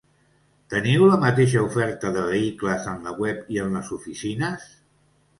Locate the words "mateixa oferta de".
1.25-2.23